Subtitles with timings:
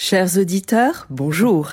[0.00, 1.72] Chers auditeurs, bonjour.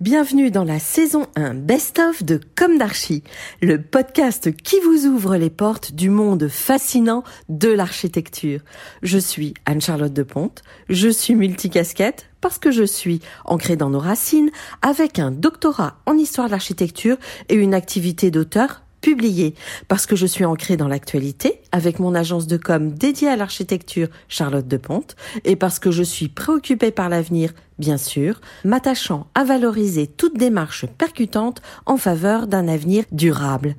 [0.00, 3.22] Bienvenue dans la saison 1 Best of de Comme d'Archie,
[3.60, 8.60] le podcast qui vous ouvre les portes du monde fascinant de l'architecture.
[9.02, 14.00] Je suis Anne-Charlotte de Ponte, je suis multicasquette parce que je suis ancrée dans nos
[14.00, 17.18] racines avec un doctorat en histoire de l'architecture
[17.50, 19.54] et une activité d'auteur publié
[19.86, 24.08] parce que je suis ancrée dans l'actualité avec mon agence de com dédiée à l'architecture
[24.26, 29.44] Charlotte de Ponte et parce que je suis préoccupée par l'avenir, bien sûr, m'attachant à
[29.44, 33.76] valoriser toute démarche percutante en faveur d'un avenir durable.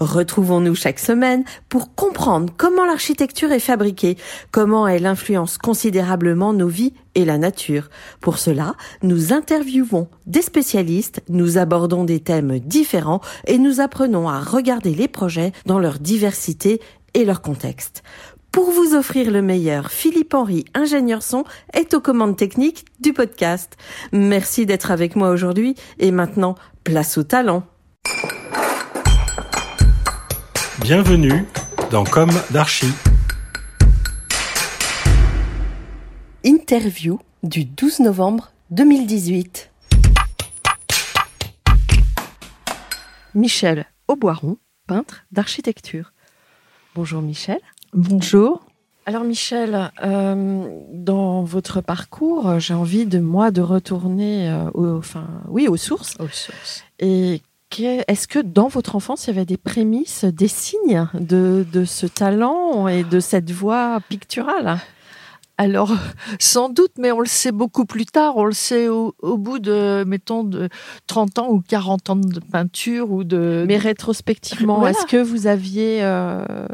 [0.00, 4.16] Retrouvons-nous chaque semaine pour comprendre comment l'architecture est fabriquée,
[4.50, 7.88] comment elle influence considérablement nos vies et la nature.
[8.20, 14.40] Pour cela, nous interviewons des spécialistes, nous abordons des thèmes différents et nous apprenons à
[14.40, 16.80] regarder les projets dans leur diversité
[17.14, 18.02] et leur contexte.
[18.54, 21.42] Pour vous offrir le meilleur, Philippe Henry, ingénieur son,
[21.72, 23.76] est aux commandes techniques du podcast.
[24.12, 27.64] Merci d'être avec moi aujourd'hui et maintenant, place au talent.
[30.80, 31.46] Bienvenue
[31.92, 32.92] dans Comme d'Archie.
[36.42, 39.70] Interview du 12 novembre 2018.
[43.36, 44.56] Michel Auboiron,
[44.88, 46.12] peintre d'architecture.
[46.96, 47.60] Bonjour Michel.
[47.92, 48.66] Bonjour.
[49.06, 55.28] Alors Michel, euh, dans votre parcours, j'ai envie de moi de retourner euh, aux, enfin,
[55.48, 56.16] oui, aux sources.
[56.18, 56.84] Aux sources.
[56.98, 57.42] Et
[57.82, 62.06] est-ce que dans votre enfance, il y avait des prémices, des signes de, de ce
[62.06, 64.78] talent et de cette voix picturale?
[65.56, 65.92] Alors,
[66.40, 68.36] sans doute, mais on le sait beaucoup plus tard.
[68.36, 70.68] On le sait au, bout de, mettons, de
[71.06, 73.64] 30 ans ou 40 ans de peinture ou de.
[73.66, 76.66] Mais rétrospectivement, est-ce que vous aviez euh,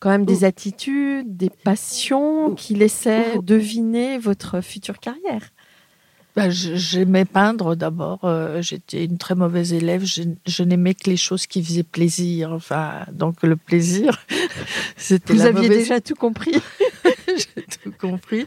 [0.00, 5.50] quand même des attitudes, des passions qui laissaient deviner votre future carrière?
[6.36, 8.20] Bah, J'aimais peindre d'abord.
[8.24, 10.04] Euh, j'étais une très mauvaise élève.
[10.04, 12.52] Je, je n'aimais que les choses qui faisaient plaisir.
[12.52, 14.24] Enfin, donc le plaisir,
[14.96, 15.32] c'était.
[15.32, 16.54] Vous aviez déjà tout compris.
[17.56, 18.46] J'ai tout compris.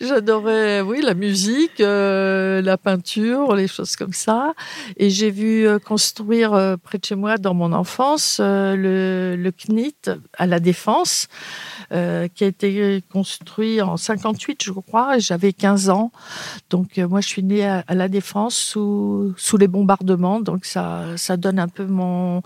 [0.00, 4.52] J'adorais, oui, la musique, euh, la peinture, les choses comme ça.
[4.96, 10.10] Et j'ai vu euh, construire près de chez moi, dans mon enfance, le, le CNIT
[10.36, 11.28] à la Défense.
[11.92, 15.18] Euh, qui a été construit en 58, je crois.
[15.18, 16.12] J'avais 15 ans.
[16.70, 20.40] Donc, euh, moi, je suis née à, la Défense sous, sous les bombardements.
[20.40, 22.42] Donc, ça, ça donne un peu mon,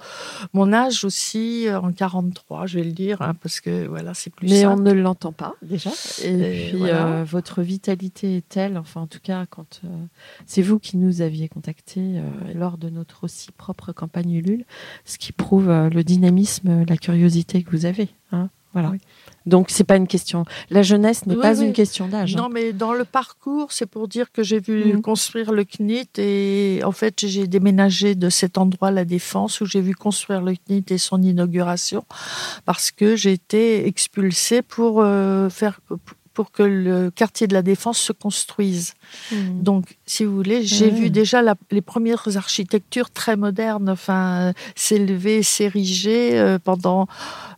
[0.55, 4.31] mon âge aussi euh, en 43, je vais le dire, hein, parce que voilà, c'est
[4.31, 5.91] plus Mais on ne l'entend pas, déjà.
[6.23, 6.83] Et, puis,
[7.25, 9.83] votre vitalité est telle, enfin, en tout cas, quand
[10.47, 12.21] c'est vous qui nous aviez contacté
[12.55, 14.65] lors de notre aussi propre campagne Ulule,
[15.05, 18.09] ce qui prouve le dynamisme, la curiosité que vous avez.
[18.33, 18.93] Hein voilà.
[19.47, 20.45] Donc c'est pas une question.
[20.71, 22.35] La jeunesse n'est pas une question d'âge.
[22.35, 22.43] Hein.
[22.43, 25.03] Non, mais dans le parcours, c'est pour dire que j'ai vu mhm.
[25.03, 29.81] construire le CNIT et en fait j'ai déménagé de cet endroit la Défense où j'ai
[29.81, 32.05] vu construire le CNIT et son inauguration
[32.65, 35.81] parce que j'ai été expulsée pour euh, faire
[36.35, 38.95] pour que le quartier de la Défense se construise.
[39.31, 39.63] Hmm.
[39.63, 46.39] Donc, si vous voulez, j'ai vu déjà les premières architectures très modernes, enfin, s'élever, s'ériger
[46.39, 47.07] euh, pendant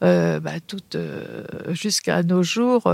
[0.03, 0.53] euh, bah,
[0.95, 2.93] euh, jusqu'à nos jours,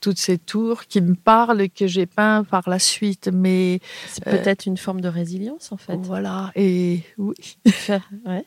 [0.00, 3.28] toutes ces tours qui me parlent et que j'ai peint par la suite.
[3.32, 5.96] Mais c'est peut-être une forme de résilience, en fait.
[5.96, 6.52] Voilà.
[6.54, 7.34] Et oui.
[8.26, 8.46] ouais.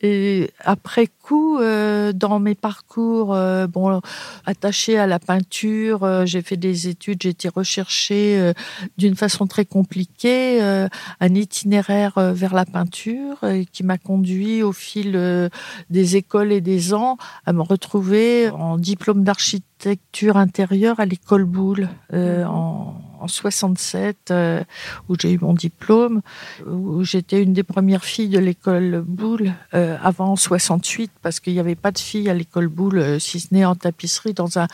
[0.00, 4.00] Et après coup, euh, dans mes parcours, euh, bon,
[4.46, 8.52] attachés à la peinture, euh, j'ai fait des études, j'ai été rechercher
[8.96, 13.38] d'une façon très compliquée un itinéraire vers la peinture
[13.72, 15.50] qui m'a conduit au fil
[15.90, 17.16] des écoles et des ans
[17.46, 24.62] à me retrouver en diplôme d'architecture intérieure à l'école Boulle en en 67, euh,
[25.08, 26.22] où j'ai eu mon diplôme,
[26.66, 31.60] où j'étais une des premières filles de l'école Boulle, euh, avant 68, parce qu'il n'y
[31.60, 34.66] avait pas de filles à l'école Boulle, euh, si ce n'est en tapisserie, dans un,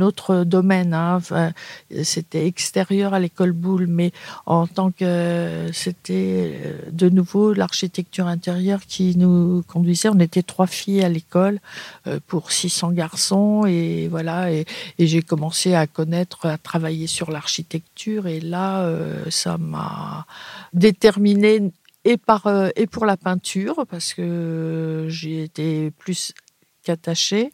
[0.00, 0.94] autre domaine.
[0.94, 1.16] Hein.
[1.16, 1.52] Enfin,
[2.02, 4.10] c'était extérieur à l'école Boulle, mais
[4.46, 6.60] en tant que c'était
[6.90, 10.08] de nouveau l'architecture intérieure qui nous conduisait.
[10.08, 11.60] On était trois filles à l'école
[12.26, 14.64] pour 600 garçons, et voilà, et
[14.98, 17.91] j'ai commencé à connaître, à travailler sur l'architecture.
[18.06, 20.26] Et là, euh, ça m'a
[20.72, 21.72] déterminé
[22.04, 26.32] et, par, euh, et pour la peinture, parce que j'ai été plus
[26.82, 27.52] qu'attachée.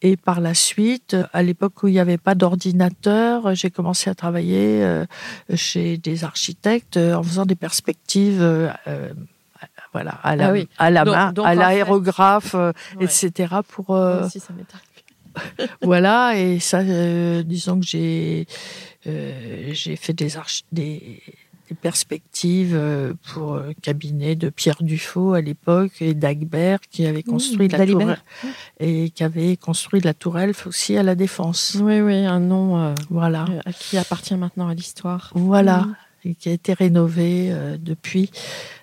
[0.00, 4.14] Et par la suite, à l'époque où il n'y avait pas d'ordinateur, j'ai commencé à
[4.14, 5.06] travailler euh,
[5.54, 8.42] chez des architectes en faisant des perspectives
[9.92, 12.56] voilà, à la, ah à la main, à l'aérographe,
[13.00, 13.54] etc.
[13.68, 13.90] pour.
[13.90, 14.52] Aussi, ça
[15.82, 18.46] voilà, et ça, euh, disons que j'ai
[19.06, 20.28] euh, j'ai fait des,
[20.72, 21.22] des,
[21.68, 27.68] des, perspectives euh, pour cabinet de Pierre Dufaux à l'époque et d'Agbert qui avait construit
[27.68, 28.02] la tour
[28.80, 31.76] et qui avait construit la tour Elf aussi à la Défense.
[31.80, 33.46] Oui, oui, un nom voilà.
[33.78, 35.30] qui appartient maintenant à l'histoire.
[35.34, 35.82] Voilà.
[35.82, 38.30] Mm et qui a été rénové euh, depuis.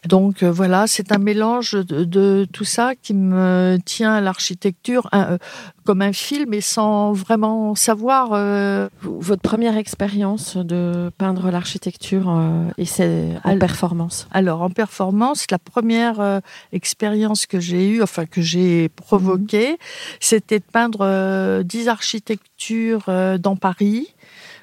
[0.08, 5.38] Donc euh, voilà, c'est un mélange de, tout ça qui me tient à l'architecture euh,
[5.84, 8.30] comme un fil, mais sans vraiment savoir.
[9.02, 12.32] Votre première expérience de peindre l'architecture
[12.78, 14.28] et c'est en performance.
[14.32, 16.42] Alors en performance, la première
[16.72, 19.78] expérience que j'ai eue, enfin que j'ai provoquée, mhm.
[20.20, 23.10] c'était de peindre dix architectures
[23.40, 24.14] dans Paris.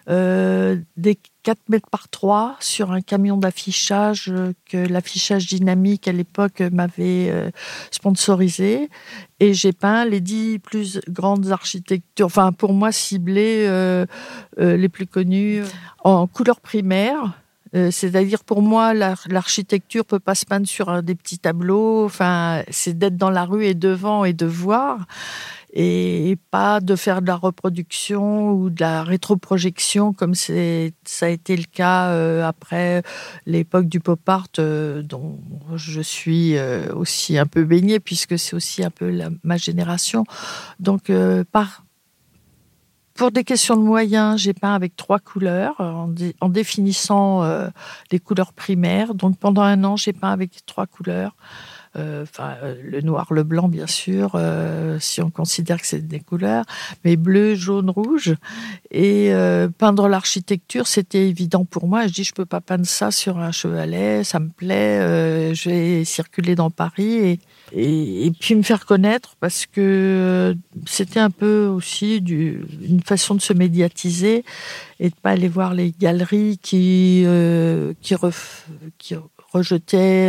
[0.06, 6.60] des 4 mètres par 3 sur un camion d'affichage euh, que l'affichage dynamique à l'époque
[6.60, 7.50] m'avait euh,
[7.90, 8.90] sponsorisé.
[9.40, 14.04] Et j'ai peint les 10 plus grandes architectures, enfin pour moi ciblées, euh,
[14.58, 15.62] les plus connues,
[16.04, 17.40] en couleur primaire.
[17.72, 22.04] C'est-à-dire pour moi, l'architecture peut pas se peindre sur des petits tableaux.
[22.06, 25.06] Enfin, c'est d'être dans la rue et devant et de voir
[25.80, 31.56] et pas de faire de la reproduction ou de la rétroprojection comme ça a été
[31.56, 33.04] le cas euh, après
[33.46, 35.38] l'époque du pop art euh, dont
[35.76, 40.24] je suis euh, aussi un peu baignée puisque c'est aussi un peu ma génération
[40.80, 41.12] donc
[43.14, 47.42] pour des questions de moyens, j'ai peint avec trois couleurs en définissant
[48.12, 49.12] les couleurs primaires.
[49.12, 51.34] Donc pendant un an, j'ai peint avec trois couleurs.
[51.98, 56.06] Euh, enfin euh, le noir, le blanc bien sûr, euh, si on considère que c'est
[56.06, 56.64] des couleurs,
[57.04, 58.34] mais bleu, jaune, rouge.
[58.90, 59.32] Et
[59.76, 62.06] peindre l'architecture, c'était évident pour moi.
[62.06, 65.54] Je dis, je peux pas peindre ça sur un chevalet, ça me plaît.
[65.54, 67.38] je vais circuler dans Paris
[67.72, 70.56] et, et, puis me faire connaître parce que
[70.86, 74.44] c'était un peu aussi une façon de se médiatiser
[75.00, 77.26] et de pas aller voir les galeries qui
[78.00, 78.14] qui,
[78.98, 79.16] qui
[79.52, 80.28] rejetaient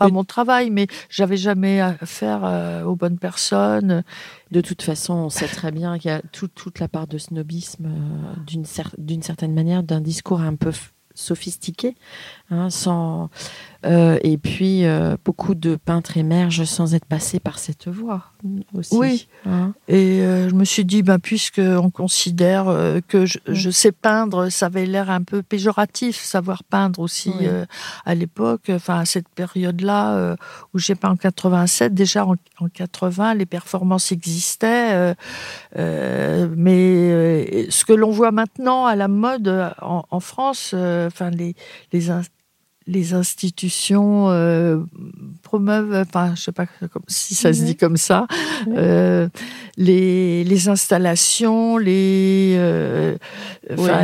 [0.00, 4.02] pas mon travail, mais j'avais jamais affaire euh, aux bonnes personnes.
[4.50, 7.86] De toute façon, on sait très bien qu'il y a toute la part de snobisme,
[7.86, 8.64] euh, d'une
[8.98, 10.72] d'une certaine manière, d'un discours un peu
[11.14, 11.96] sophistiqué,
[12.50, 13.30] hein, sans
[13.86, 18.24] euh, et puis, euh, beaucoup de peintres émergent sans être passés par cette voie
[18.74, 18.96] aussi.
[18.96, 19.28] Oui.
[19.46, 19.72] Hein.
[19.88, 22.66] et euh, je me suis dit, ben, puisqu'on considère
[23.08, 27.32] que je, sais peindre, ça avait l'air un peu péjoratif, savoir peindre aussi
[28.04, 30.36] à l'époque, enfin à cette période-là
[30.74, 31.94] où j'ai peint en 87.
[31.94, 32.36] Déjà en,
[32.72, 35.14] 80, les performances existaient,
[35.76, 41.54] mais ce que l'on voit maintenant à la mode en, en France, enfin les,
[41.92, 42.10] les
[42.86, 44.80] les institutions euh,
[45.42, 46.66] promeuvent, enfin, je sais pas
[47.06, 48.26] si ça se dit comme ça,
[48.68, 49.28] euh,
[49.76, 53.16] les, les, installations, les, euh,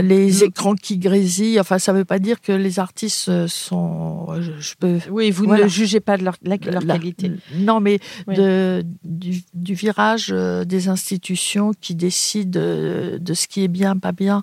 [0.03, 1.59] les écrans qui grésillent.
[1.59, 4.27] Enfin, ça ne veut pas dire que les artistes sont.
[4.41, 4.99] Je, peux.
[5.11, 7.33] Oui, vous ne jugez pas de leur, leur qualité.
[7.57, 13.97] Non, mais de, du, du, virage des institutions qui décident de ce qui est bien,
[13.97, 14.43] pas bien.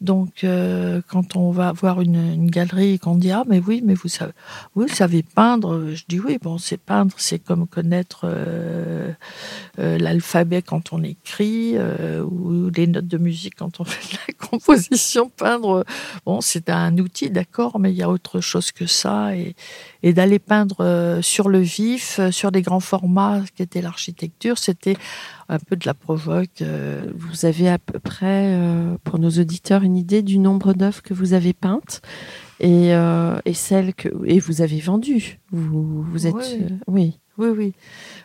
[0.00, 0.46] Donc,
[1.08, 4.08] quand on va voir une, une galerie et qu'on dit ah mais oui, mais vous
[4.08, 4.32] savez,
[4.74, 5.94] vous savez peindre.
[5.94, 9.12] Je dis oui, bon, c'est peindre, c'est comme connaître euh,
[9.78, 14.18] euh, l'alphabet quand on écrit euh, ou les notes de musique quand on fait de
[14.28, 15.30] la composition.
[15.30, 15.84] Peindre,
[16.26, 19.34] bon, c'est un outil, d'accord, mais il y a autre chose que ça.
[19.36, 19.54] Et,
[20.02, 24.96] et d'aller peindre sur le vif, sur des grands formats, qui était l'architecture, c'était
[25.48, 26.62] un peu de la provoque.
[27.14, 28.58] Vous avez à peu près,
[29.04, 32.02] pour nos auditeurs, une idée du nombre d'œuvres que vous avez peintes?
[32.62, 35.38] Et, euh, et celle que et vous avez vendue.
[35.50, 37.72] Vous, vous êtes oui euh, oui oui, oui.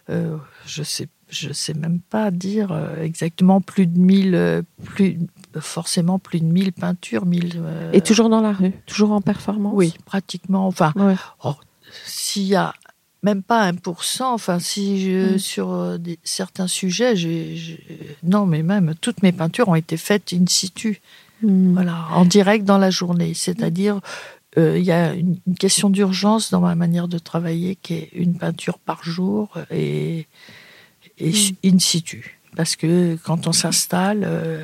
[0.09, 5.17] Euh, je sais je sais même pas dire exactement plus de 1000 plus
[5.59, 7.25] forcément plus de 1000 peintures.
[7.25, 10.67] 1000, euh, Et toujours dans la rue Toujours en performance Oui, pratiquement.
[10.67, 11.15] Enfin, Ouais.
[11.43, 11.55] oh,
[12.05, 12.73] s'il y a
[13.23, 15.39] même pas 1%, enfin, si je, Mm.
[15.39, 17.79] sur des- certains sujets, j'ai-
[18.23, 21.01] non, mais même toutes mes peintures ont été faites in situ,
[21.43, 21.73] Hmm.
[21.73, 23.33] voilà, en direct dans la journée.
[23.33, 23.99] C'est-à-dire,
[24.57, 28.09] euh, il y a une, une question d'urgence dans ma manière de travailler qui est
[28.13, 30.25] une peinture par jour et,
[31.19, 31.31] et
[31.63, 32.39] in situ.
[32.55, 34.63] Parce que quand on s'installe, euh,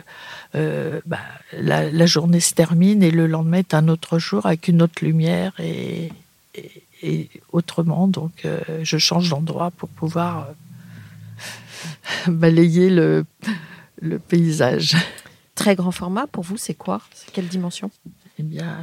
[0.55, 1.19] euh, bah,
[1.55, 5.03] la, la journée se termine et le lendemain est un autre jour avec une autre
[5.05, 6.11] lumière et,
[6.55, 8.07] et- et autrement.
[8.07, 8.47] Donc,
[8.81, 10.47] je change d'endroit pour pouvoir
[12.27, 13.25] balayer le,
[14.01, 14.95] le paysage.
[15.63, 17.01] Très grand format, pour vous, c'est quoi?
[17.13, 17.89] C'est quelle dimension?
[18.37, 18.75] Eh bien,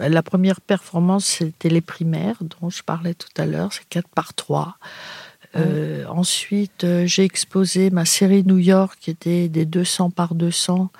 [0.00, 4.08] euh, la première performance, c'était les primaires, dont je parlais tout à l'heure, c'est 4
[4.08, 4.76] par 3.
[5.56, 10.90] Euh, ensuite, euh, j'ai exposé ma série New York, qui était des 200 par 200,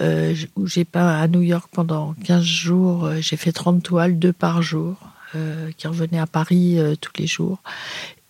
[0.00, 3.10] euh, où j'ai peint à New York pendant 15 jours.
[3.20, 4.96] J'ai fait 30 toiles, deux par jour,
[5.76, 7.62] qui revenaient à Paris tous les jours.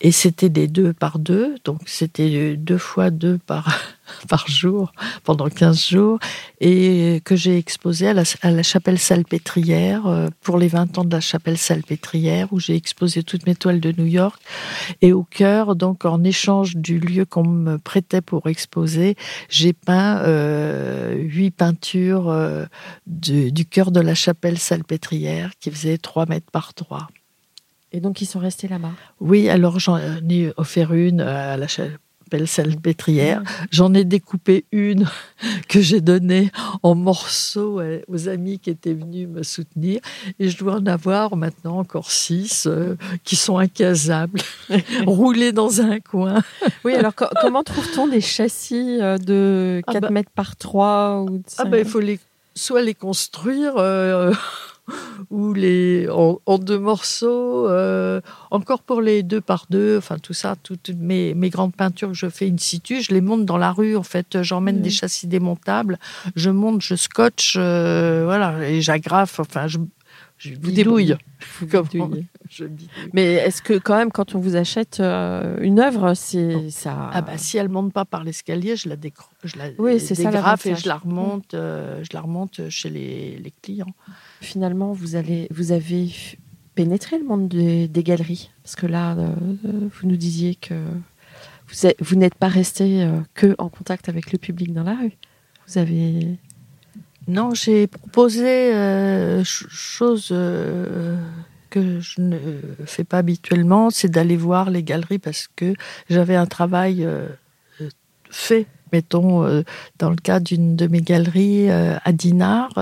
[0.03, 3.69] Et c'était des deux par deux, donc c'était deux fois deux par,
[4.29, 4.93] par jour
[5.25, 6.19] pendant 15 jours,
[6.61, 11.05] et que j'ai exposé à la, à la chapelle salpêtrière euh, pour les 20 ans
[11.05, 14.41] de la chapelle salpêtrière, où j'ai exposé toutes mes toiles de New York.
[15.03, 19.17] Et au cœur, donc en échange du lieu qu'on me prêtait pour exposer,
[19.49, 22.65] j'ai peint euh, huit peintures euh,
[23.07, 27.09] du, du cœur de la chapelle salpêtrière qui faisait 3 mètres par 3.
[27.93, 28.93] Et donc, ils sont restés là-bas?
[29.21, 31.67] Oui, alors j'en ai offert une à la
[32.31, 33.43] chapelle salpêtrière.
[33.73, 35.07] J'en ai découpé une
[35.69, 36.51] que j'ai donnée
[36.85, 40.01] en morceaux aux amis qui étaient venus me soutenir.
[40.39, 42.95] Et je dois en avoir maintenant encore six euh,
[43.25, 44.41] qui sont incasables,
[45.07, 46.43] roulés dans un coin.
[46.85, 51.23] Oui, alors co- comment trouve-t-on des châssis euh, de Ah 4 bah- mètres par 3
[51.23, 52.21] ou de Ah ben, il faut les,
[52.55, 54.33] soit les construire euh,
[55.31, 57.69] ou les en, en deux morceaux.
[57.69, 58.21] euh,
[58.51, 62.15] encore pour les deux par deux, enfin tout ça, toutes mes, mes grandes peintures que
[62.15, 63.97] je fais in situ, je les monte dans la rue.
[63.97, 64.83] En fait, j'emmène Mhm.
[64.83, 65.99] des châssis démontables,
[66.37, 69.41] je monte, je scotche, euh, voilà, et j'agrafe.
[69.41, 69.79] Enfin, je,
[70.41, 71.17] je Vous bidouille.
[71.61, 72.27] Vous Comment bidouillez.
[72.49, 73.11] Je bidouille.
[73.13, 77.21] Mais est-ce que quand même, quand on vous achète euh, une œuvre, c'est ça Ah
[77.21, 78.97] bah si elle monte pas par l'escalier, je la,
[79.79, 83.95] Oui, dégrafe et je la remonte, euh, je la remonte chez les, les clients.
[84.41, 86.11] finalement vous allez, vous avez
[86.75, 88.51] pénétré le monde des, des galeries?
[88.63, 89.29] Parce que là, euh,
[89.63, 90.75] vous nous disiez que
[91.69, 95.19] vous, vous n'êtes pas resté que en contact avec le public dans la rue.
[95.69, 96.39] Vous avez
[97.31, 101.17] Non, j'ai proposé euh, ch- chose euh,
[101.71, 102.37] que je ne
[102.87, 105.73] fais pas habituellement, c'est d'aller voir les galeries parce que
[106.09, 107.29] j'avais un travail euh,
[108.31, 109.63] fait, mettons, euh,
[110.01, 112.73] dans le cas d'une de mes galeries à Dinard.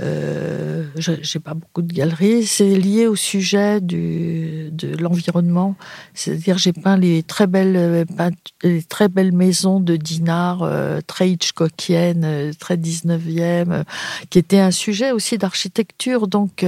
[0.00, 2.44] Euh, j'ai pas beaucoup de galeries.
[2.44, 5.76] C'est lié au sujet du, de l'environnement.
[6.14, 8.06] C'est-à-dire, j'ai peint les très belles,
[8.88, 13.84] très belles maisons de Dinard, euh, très Hitchcockiennes, euh, très 19e, euh,
[14.30, 16.28] qui était un sujet aussi d'architecture.
[16.28, 16.64] Donc,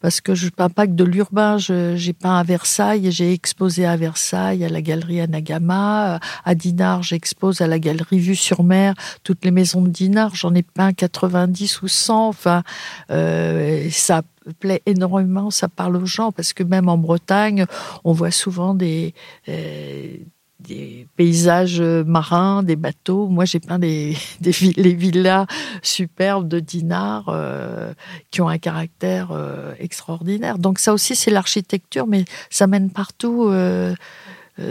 [0.00, 3.96] parce que je peins pas que de l'urbain, j'ai peint à Versailles, j'ai exposé à
[3.96, 6.20] Versailles, à la galerie Anagama.
[6.44, 10.34] À Dinard, j'expose à la galerie Vue sur Mer toutes les maisons de Dinard.
[10.34, 12.28] J'en ai peint 90 ou 100.
[12.28, 12.49] Enfin,
[13.10, 14.22] euh, ça
[14.58, 17.66] plaît énormément, ça parle aux gens, parce que même en Bretagne,
[18.04, 19.14] on voit souvent des,
[19.48, 20.16] euh,
[20.60, 23.28] des paysages marins, des bateaux.
[23.28, 25.46] Moi, j'ai peint des, des les villas
[25.82, 27.92] superbes de Dinard euh,
[28.30, 29.28] qui ont un caractère
[29.78, 30.58] extraordinaire.
[30.58, 33.50] Donc ça aussi, c'est l'architecture, mais ça mène partout.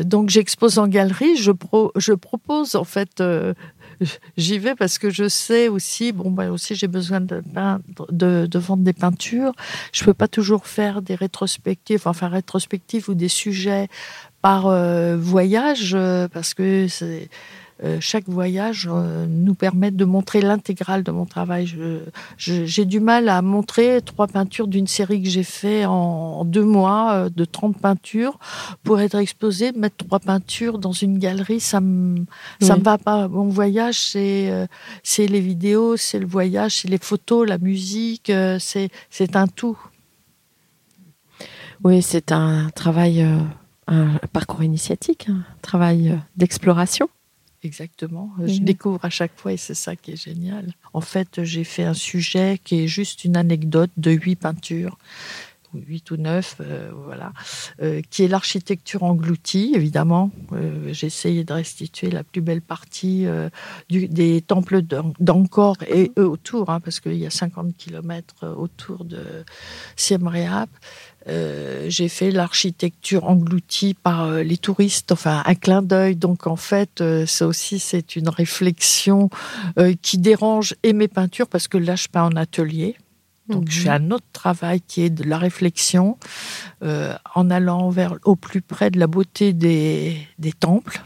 [0.04, 3.24] donc j'expose en galerie, je, pro- je propose en fait,
[4.38, 8.46] j'y vais parce que je sais aussi, bon bah aussi j'ai besoin de, peindre, de,
[8.46, 9.54] de vendre des peintures.
[9.94, 13.88] Je peux pas toujours faire des rétrospectives, enfin rétrospectives ou des sujets
[14.42, 17.30] par euh, voyage euh, parce que c'est
[18.02, 21.66] chaque voyage euh, nous permet de montrer l'intégrale de mon travail.
[21.66, 22.00] Je-
[22.38, 26.64] je- J'ai du mal à montrer trois peintures d'une série que j'ai fait en, deux
[26.66, 28.38] mois euh, de 30 peintures
[28.84, 32.26] pour être exposé, mettre trois peintures dans une galerie, ça me
[32.62, 33.28] ça me va pas.
[33.30, 34.66] Mon voyage, c'est euh,
[35.04, 39.48] c'est les vidéos, c'est le voyage, c'est les photos, la musique, euh, c'est c'est un
[39.48, 39.78] tout.
[41.84, 43.38] Oui, c'est un travail, euh,
[43.88, 47.08] un parcours initiatique, un travail euh, d'exploration.
[47.64, 48.32] Exactement.
[48.40, 50.74] Euh, Je découvre à chaque fois et c'est ça qui est génial.
[50.94, 54.98] En fait, j'ai fait un sujet qui est juste une anecdote de huit peintures
[55.74, 57.32] 8 ou 9, euh, voilà,
[57.82, 60.32] euh, qui est l'architecture engloutie, évidemment.
[60.52, 63.50] Euh, J'ai essayé de restituer la plus belle partie euh,
[63.90, 64.82] du, des temples
[65.20, 69.46] d'Angkor et eux autour, hein, parce qu'il y a 50 kilomètres autour de
[69.96, 70.70] Siem Reap.
[71.30, 76.16] Euh, j'ai fait l'architecture engloutie par euh, les touristes, enfin un clin d'œil.
[76.16, 79.30] Donc en fait, euh, ça aussi c'est une réflexion
[79.78, 82.96] euh, qui dérange et mes peintures parce que là je peins en atelier.
[83.48, 86.20] Donc je fais un autre travail qui est de la réflexion
[86.84, 91.04] en allant vers au plus près de la beauté des, des temples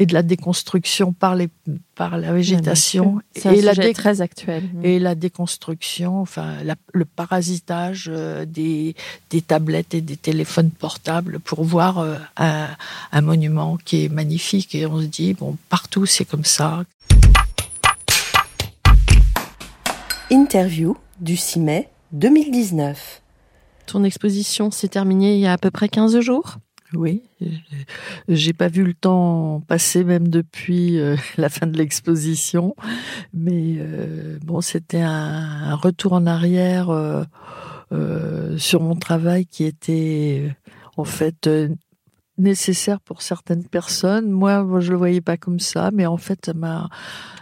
[0.00, 1.48] et de la déconstruction par les
[1.96, 4.62] par la végétation C'est un et la sujet dé- très actuel.
[4.84, 8.94] et la déconstruction, enfin la- le parasitage euh, des,
[9.30, 12.68] des tablettes et des téléphones portables pour voir euh, un,
[13.10, 16.84] un monument qui est magnifique et on se dit bon partout c'est comme ça.
[20.30, 23.22] Interview du 6 mai 2019.
[23.86, 26.56] Ton exposition s'est terminée il y a à peu près 15 jours.
[26.94, 27.22] Oui,
[28.28, 32.74] j'ai pas vu le temps passer même depuis euh, la fin de l'exposition,
[33.34, 40.56] mais euh, bon, c'était un, retour en arrière euh, sur mon travail qui était
[40.96, 41.48] en fait
[42.38, 44.30] nécessaire pour certaines personnes.
[44.30, 46.88] Moi, je le voyais pas comme ça, mais en fait, ça m'a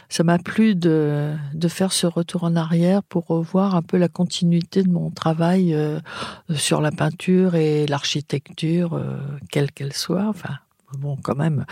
[0.09, 4.09] ça m'a plu de, de faire ce retour en arrière pour revoir un peu la
[4.09, 5.99] continuité de mon travail euh,
[6.55, 9.19] sur la peinture et l'architecture, euh,
[9.51, 10.27] quelle qu'elle soit.
[10.29, 10.55] Enfin,
[11.01, 11.65] bon, quand même,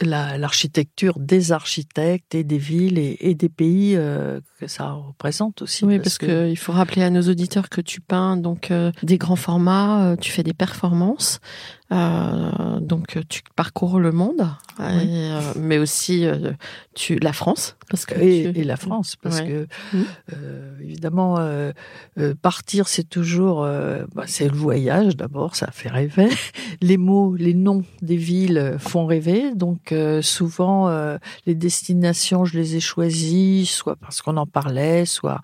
[0.00, 5.62] la- l'architecture des architectes et des villes et, et des pays euh, que ça représente
[5.62, 5.84] aussi.
[5.84, 9.18] Oui, parce que il faut rappeler à nos auditeurs que tu peins donc euh, des
[9.18, 11.40] grands formats, euh, tu fais des performances,
[11.92, 14.86] euh, donc euh, tu parcours le monde, Oui.
[15.04, 16.52] et, euh, mais aussi euh,
[16.94, 19.48] tu la France, parce que et, tu- et la France, parce Ouais.
[19.48, 19.66] que
[20.34, 21.38] euh, évidemment
[22.40, 23.62] partir, c'est toujours,
[24.14, 26.28] bah, c'est le voyage d'abord, ça fait rêver.
[26.80, 30.88] Les mots, les noms des villes font rêver, donc souvent
[31.46, 35.40] les destinations, je les ai choisies, soit parce qu'on en parlait, soit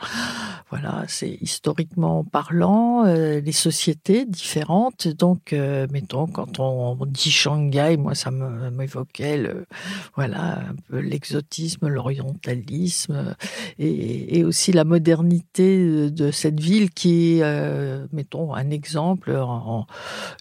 [0.70, 5.08] voilà, c'est historiquement parlant, les sociétés différentes.
[5.08, 5.54] Donc,
[5.92, 9.66] mettons, quand on, dit Shanghai, moi, ça m'évoquait le,
[10.14, 13.34] voilà, un peu l'exotisme, l'orientalisme euh,
[13.80, 19.36] et, aussi la modernité de, cette ville qui euh, mettons, un exemple.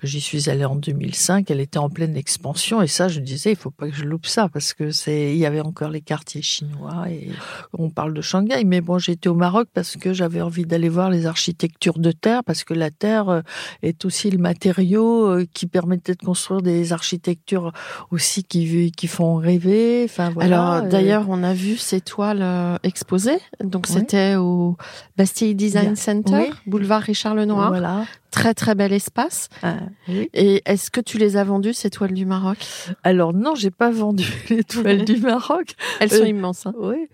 [0.04, 3.58] J'y suis allée en 2005, elle était en pleine expansion et ça, je disais, il
[3.58, 6.44] faut pas que je loupe ça parce que c'est, il y avait encore les quartiers
[6.44, 7.30] chinois et
[7.74, 11.10] on parle de Shanghai, mais bon, j'étais au Maroc parce que j'avais envie d'aller voir
[11.10, 13.42] les architectures de terre, parce que la terre euh,
[13.82, 17.72] est aussi le matériau euh, qui permettait de construire des architectures
[18.12, 20.02] aussi qui, qui font rêver.
[20.06, 20.46] Enfin, voilà.
[20.72, 23.40] Alors euh, d'ailleurs, on a vu ces toiles euh, exposées.
[23.64, 23.96] Donc Oui.
[24.00, 24.76] c'était au
[25.18, 25.96] Bastille Design.
[25.96, 26.50] Center, Oui.
[26.66, 27.70] boulevard Richard Lenoir.
[27.70, 28.06] Voilà.
[28.32, 29.50] Très très bel espace.
[29.64, 29.76] Ah,
[30.08, 30.30] oui.
[30.34, 32.58] Et est-ce que tu les as vendues ces toiles du Maroc?
[33.04, 35.76] Alors non, j'ai pas vendu les toiles du Maroc.
[36.00, 36.66] Elles sont Euh, immenses.
[36.66, 36.74] hein.
[36.80, 37.08] Oui.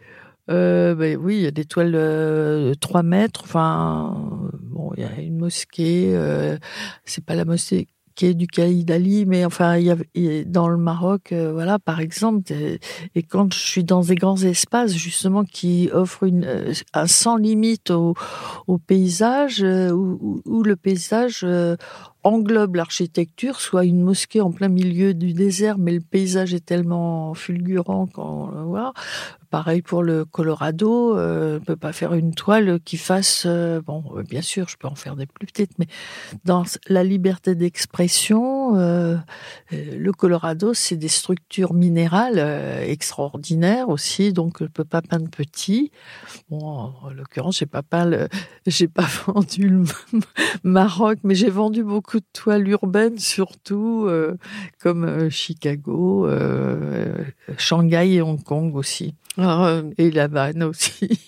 [0.52, 3.41] Euh, ben oui, il y a des toiles euh, de 3 mètres.
[3.45, 4.17] Enfin,
[4.62, 6.12] bon, il y a une mosquée.
[6.13, 6.58] Euh,
[7.06, 7.88] c'est pas la mosquée
[8.21, 11.52] du Khalid Ali, mais enfin, il y a, il y a- dans le Maroc, euh,
[11.52, 12.52] voilà, par exemple.
[13.15, 17.36] Et, quand je suis dans des grands espaces, justement, qui offrent une, euh, un sans
[17.38, 18.13] limite au,
[18.67, 21.45] au paysage, euh, où, où- le paysage
[22.23, 27.34] englobe l'architecture, soit une mosquée en plein milieu du désert, mais le paysage est tellement
[27.34, 28.93] fulgurant quand on le voit.
[29.54, 34.04] Pareil pour le Colorado, euh, on peut pas faire une toile qui fasse, euh, bon,
[34.16, 35.86] euh, bien sûr, je peux en faire des plus petites, mais
[36.44, 39.15] dans la liberté d'expression, euh,
[39.73, 45.30] euh, le Colorado, c'est des structures minérales euh, extraordinaires aussi, donc je peux pas peindre
[45.30, 45.91] petit.
[46.49, 48.28] Bon, en, en l'occurrence, j'ai pas peint le,
[48.67, 49.84] j'ai pas vendu le
[50.63, 54.36] Maroc, mais j'ai vendu beaucoup de toiles urbaines, surtout euh,
[54.82, 56.28] comme Chicago,
[57.58, 59.15] Shanghai et Hong Kong aussi.
[59.38, 61.19] Alors, Et la Havane aussi.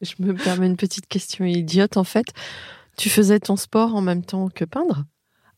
[0.00, 2.26] je me permets une petite question idiote en fait.
[2.96, 5.04] Tu faisais ton sport en même temps que peindre?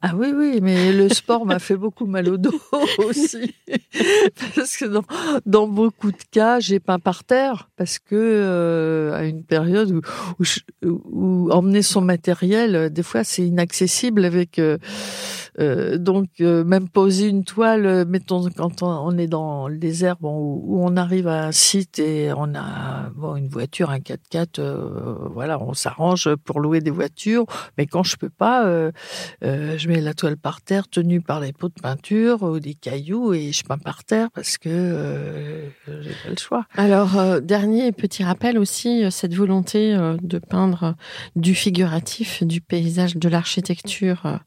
[0.04, 2.60] Ah oui, oui, mais le sport m'a fait beaucoup mal au dos
[2.98, 3.54] aussi.
[4.56, 4.86] parce que
[5.46, 10.00] dans, beaucoup de cas, j'ai peint par terre parce que euh, à une période où,
[10.40, 14.76] où, où emmener son matériel, euh, des fois, c'est inaccessible avec euh,
[15.60, 20.16] euh, donc euh, même poser une toile, euh, mettons quand on, est dans le désert,
[20.20, 24.60] bon, où, on arrive à un site et on a bon, une voiture, un 4x4,
[25.32, 27.44] voilà, on s'arrange pour louer des voitures.
[27.76, 28.64] Mais quand je peux pas,
[29.42, 33.34] je mets la toile par terre, tenue par les pots de peinture ou des cailloux
[33.34, 36.66] et je peins par terre parce que j'ai pas le choix.
[36.74, 40.94] Alors dernier petit rappel aussi, cette volonté de peindre
[41.36, 44.40] du figuratif, du paysage, de l'architecture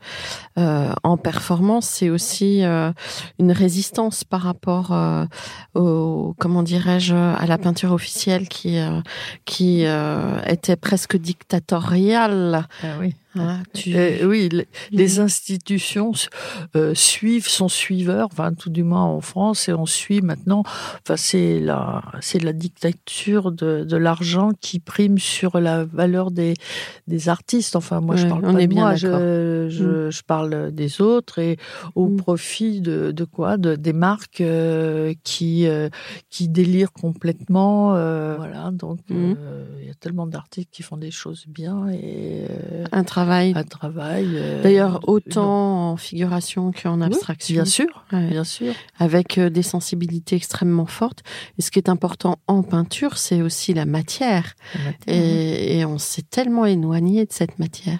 [0.57, 2.91] euh, en performance, c'est aussi euh,
[3.39, 5.25] une résistance par rapport euh,
[5.73, 8.77] au, comment dirais-je, à la peinture officielle qui
[9.45, 9.85] qui
[10.45, 12.67] était presque dictatoriale.
[12.83, 13.15] Ah oui.
[13.37, 14.49] Ah, euh, oui,
[14.91, 16.13] les, institutions
[16.75, 20.63] euh, suivent, sont suiveurs, enfin tout du moins en France, et on suit maintenant.
[21.01, 26.53] Enfin, c'est la, c'est la dictature de, de l'argent qui prime sur la valeur des,
[27.07, 27.75] des artistes.
[27.75, 30.11] Enfin, moi, je parle pas de moi, je, je, mm.
[30.11, 31.57] je, parle des autres, et
[31.95, 32.15] au mm.
[32.15, 35.67] profit de, de quoi, de, des marques euh, qui
[36.29, 37.89] qui délirent complètement.
[37.89, 39.35] voilà, donc mm.
[39.81, 42.45] il y a tellement d'artistes qui font des choses bien et
[42.91, 43.53] un travail travail.
[43.55, 44.27] Un travail.
[44.35, 47.55] Euh, D'ailleurs, autant en figuration qu'en abstraction.
[47.55, 48.73] bien sûr, bien sûr.
[48.99, 51.23] Avec euh, des sensibilités extrêmement fortes.
[51.57, 54.55] Et ce qui est important en peinture, c'est aussi la matière.
[55.07, 57.99] et, on s'est tellement éloigné de cette matière.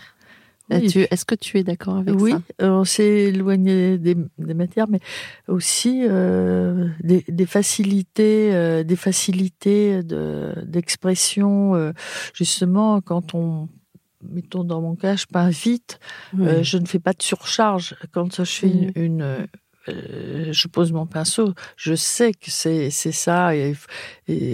[0.69, 2.37] Est-ce que tu es d'accord avec oui, ça?
[2.37, 4.99] Oui, on s'est éloigné des, matières, mais
[5.47, 11.93] aussi euh, des, facilités, des facilités d'expression.
[12.33, 13.69] justement, quand on
[14.31, 15.99] mettons dans mon cas, je peins vite,
[16.39, 17.95] euh, je ne fais pas de surcharge.
[18.11, 19.47] Quand je fais une,
[19.89, 23.75] euh, je pose mon pinceau, je sais que c'est c'est ça et,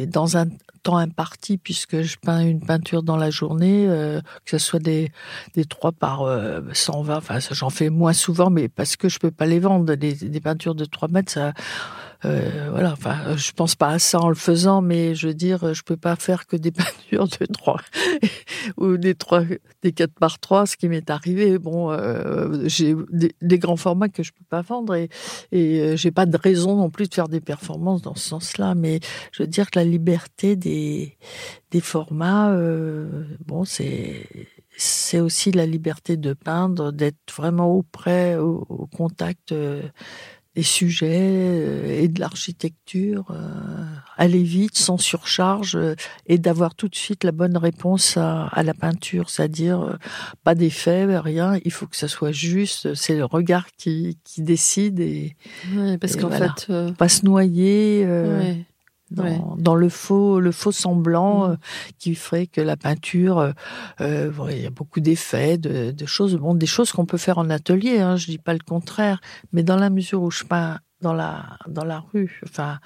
[0.07, 0.45] dans un
[0.83, 5.11] temps imparti puisque je peins une peinture dans la journée, euh, que ce soit des
[5.53, 6.25] des 3 par
[6.73, 9.95] 120, enfin j'en fais moins souvent mais parce que je peux pas les vendre.
[9.95, 11.53] Des, des peintures de 3 mètres ça
[12.25, 15.73] euh, voilà, enfin, je pense pas à ça en le faisant, mais je veux dire,
[15.73, 16.71] je peux pas faire que des
[17.11, 17.77] peintures de 3
[18.77, 19.43] ou des 3,
[19.81, 21.57] des 4 par 3, ce qui m'est arrivé.
[21.57, 25.09] Bon, euh, j'ai des, grands formats que je peux pas vendre et,
[25.51, 28.75] et euh, j'ai pas de raison non plus de faire des performances dans ce sens-là,
[28.75, 28.99] mais
[29.31, 31.17] je veux dire que la liberté des,
[31.71, 34.27] des formats, euh, bon, c'est,
[34.77, 39.81] c'est aussi la liberté de peindre, d'être vraiment auprès, au, au contact euh,
[40.55, 43.85] des sujets euh, et de l'architecture, euh,
[44.17, 48.63] aller vite, sans surcharge, euh, et d'avoir tout de suite la bonne réponse à, à
[48.63, 49.97] la peinture, c'est-à-dire
[50.43, 54.99] pas d'effet, rien, il faut que ça soit juste, c'est le regard qui, qui décide
[54.99, 55.35] et,
[55.99, 58.05] parce qu'en fait, pas se noyer
[59.11, 61.51] dans, le faux, le faux semblant mm.
[61.51, 61.55] euh,
[61.99, 63.51] qui ferait que la peinture, euh,
[63.99, 67.37] euh il y a beaucoup d'effets, de, de, choses, bon, des choses qu'on peut faire
[67.37, 67.99] en atelier.
[67.99, 69.19] Hein, je dis pas le contraire,
[69.51, 72.79] mais dans la mesure où je peins dans la dans la rue, enfin.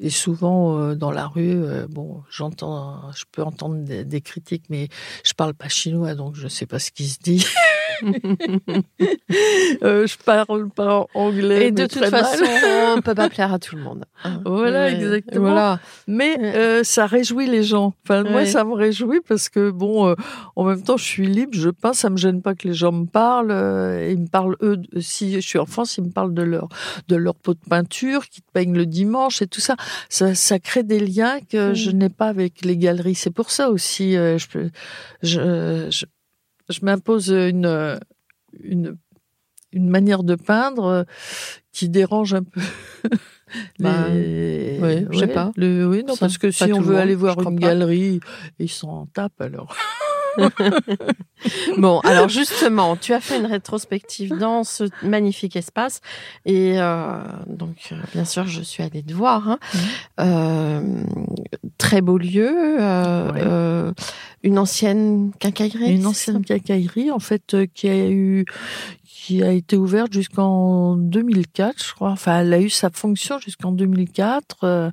[0.00, 4.88] Et souvent euh, dans la rue, bon, j'entends, je peux entendre des, des, critiques, mais
[5.22, 7.46] je parle pas chinois, donc je sais pas ce qui se dit.
[9.82, 11.68] euh, je parle pas anglais.
[11.68, 12.44] Et de toute façon,
[12.96, 14.04] on peut pas plaire à tout le monde.
[14.24, 14.40] Hein.
[14.44, 15.46] Voilà, exactement.
[15.46, 15.80] Voilà.
[16.06, 17.94] Mais euh, ça réjouit les gens.
[18.04, 20.14] Enfin, moi, ça me réjouit parce que bon, euh,
[20.56, 22.92] en même temps, je suis libre, je peins, ça me gêne pas que les gens
[22.92, 23.50] me parlent.
[23.50, 24.80] Euh, ils me parlent eux.
[25.00, 26.68] Si je suis en France, ils me parlent de leur
[27.08, 29.76] de leur pot de peinture qui peignent le dimanche et tout ça.
[30.08, 33.14] Ça, ça crée des liens que je n'ai pas avec les galeries.
[33.14, 34.68] C'est pour ça aussi, je,
[35.22, 36.04] je, je
[36.68, 37.98] je m'impose une,
[38.60, 38.96] une,
[39.72, 41.02] une manière de peindre euh,
[41.72, 42.60] qui dérange un peu.
[43.78, 45.52] Bah, oui, je sais pas.
[45.56, 48.18] oui, non, parce que si on veut aller voir une galerie,
[48.58, 49.76] ils sont en tape alors.
[51.78, 56.00] bon, alors justement, tu as fait une rétrospective dans ce magnifique espace
[56.44, 59.48] et euh, donc euh, bien sûr je suis allée te voir.
[59.48, 59.58] Hein.
[59.72, 59.78] Mmh.
[60.20, 60.80] Euh,
[61.78, 62.78] très beau lieu,
[64.42, 65.94] une ancienne quincaillerie.
[65.94, 68.44] Une ancienne quincaillerie en fait qui a eu
[69.24, 72.10] qui a été ouverte jusqu'en 2004, je crois.
[72.10, 74.92] Enfin, elle a eu sa fonction jusqu'en 2004.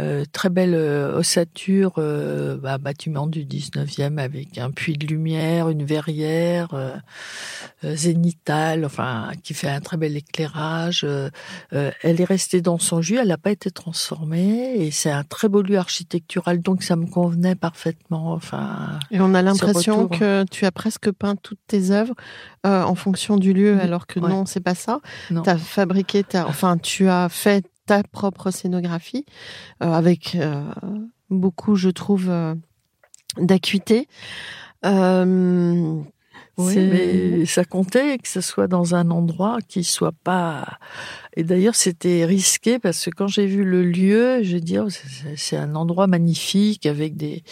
[0.00, 5.68] Euh, très belle euh, ossature, euh, bah, bâtiment du 19e avec un puits de lumière,
[5.68, 6.68] une verrière
[7.82, 11.06] zénitale, enfin qui fait un très bel éclairage.
[11.72, 15.48] elle est restée dans son jus, elle n'a pas été transformée et c'est un très
[15.48, 18.32] beau lieu architectural, donc ça me convenait parfaitement.
[18.32, 22.14] Enfin, et on a l'impression que tu as presque peint toutes tes œuvres
[22.64, 25.00] en fonction du lieu, alors que non, c'est pas ça.
[25.28, 29.24] Tu as fabriqué, enfin tu as fait ta propre scénographie
[29.82, 30.62] euh, avec euh,
[31.28, 32.54] beaucoup, je trouve, euh,
[33.36, 34.06] d'acuité.
[34.84, 40.78] oui, mais ça comptait que ce soit dans un endroit qui soit pas.
[41.36, 44.88] Et d'ailleurs, c'était risqué parce que quand j'ai vu le lieu, je dis, oh,
[45.36, 47.42] c'est un endroit magnifique avec des,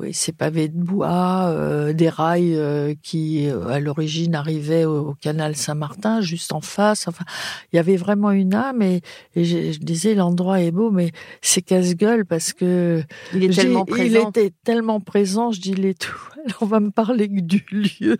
[0.00, 5.08] oui, ces pavés de bois, euh, des rails euh, qui, euh, à l'origine, arrivaient au,
[5.08, 7.08] au canal Saint-Martin, juste en face.
[7.08, 7.24] Enfin,
[7.72, 9.00] il y avait vraiment une âme et,
[9.34, 11.10] et je, je disais, l'endroit est beau, mais
[11.42, 13.02] c'est casse-gueule parce que
[13.34, 14.30] Il est tellement Il présent.
[14.30, 16.28] était tellement présent, je dis les tout.
[16.60, 18.18] On va me parler que du lieu.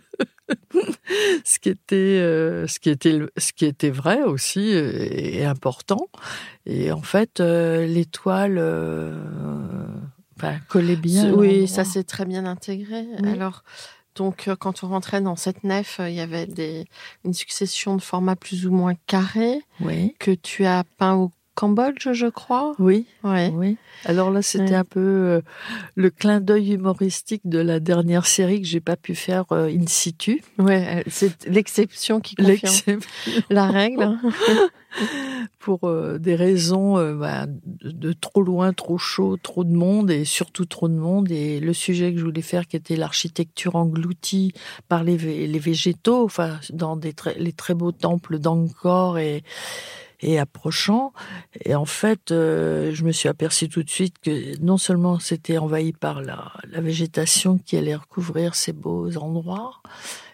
[1.45, 6.09] ce qui était, euh, ce qui était, ce qui était vrai aussi euh, et important.
[6.65, 9.78] Et en fait, euh, l'étoile, euh,
[10.39, 11.31] enfin, collait bien.
[11.33, 11.67] oui, l'endroit.
[11.67, 13.05] ça s'est très bien intégré.
[13.21, 13.29] Oui.
[13.29, 13.63] Alors,
[14.15, 16.85] donc, euh, quand on rentrait dans cette nef, euh, il y avait des,
[17.23, 22.13] une succession de formats plus ou moins carrés Oui, que tu as peint au Cambodge,
[22.13, 22.71] je crois.
[22.79, 23.51] oui, Ouais.
[23.53, 23.75] oui.
[24.05, 24.75] Alors là, c'était Ouais.
[24.75, 25.41] un peu euh,
[25.95, 29.85] le clin d'œil humoristique de la dernière série que j'ai pas pu faire euh, in
[29.87, 30.41] situ.
[30.57, 32.99] Ouais, euh, c'est l'exception qui confirme
[33.49, 34.17] la règle.
[35.59, 37.45] pour euh, des raisons bah,
[37.83, 41.29] de, trop loin, trop chaud, trop de monde et surtout trop de monde.
[41.29, 44.53] Et le sujet que je voulais faire, qui était l'architecture engloutie
[44.87, 49.43] par les, les végétaux, enfin dans des les très beaux temples d'Angkor et
[50.21, 51.13] et approchant.
[51.65, 55.57] Et en fait, euh, je me suis aperçue tout de suite que non seulement c'était
[55.57, 59.81] envahi par la, la végétation qui allait recouvrir ces beaux endroits,